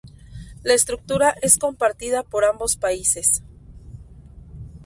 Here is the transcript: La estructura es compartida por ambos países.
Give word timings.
La 0.63 0.73
estructura 0.73 1.35
es 1.43 1.59
compartida 1.59 2.23
por 2.23 2.43
ambos 2.43 2.75
países. 2.75 3.43